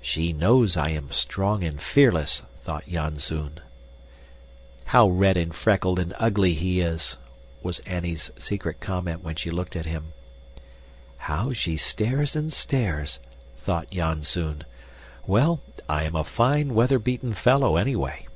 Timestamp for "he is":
6.54-7.16